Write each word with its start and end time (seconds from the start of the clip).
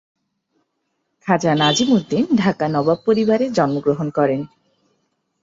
খাজা 1.27 1.51
নাজিমুদ্দিন 1.55 2.23
ঢাকার 2.37 2.69
নবাব 2.71 2.99
পরিবারে 3.05 3.45
জন্মগ্রহণ 3.49 4.07
করেন। 4.09 4.41